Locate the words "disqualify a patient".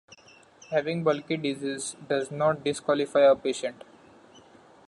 2.63-3.83